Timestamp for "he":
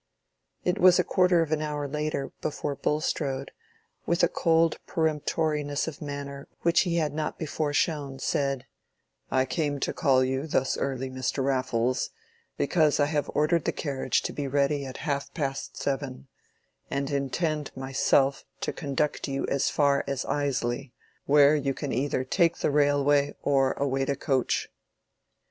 6.79-6.95